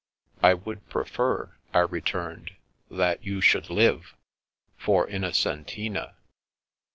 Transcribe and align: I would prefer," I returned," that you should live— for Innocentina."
I 0.41 0.55
would 0.55 0.89
prefer," 0.89 1.57
I 1.75 1.81
returned," 1.81 2.53
that 2.89 3.23
you 3.23 3.39
should 3.39 3.69
live— 3.69 4.15
for 4.83 5.05
Innocentina." 5.07 6.15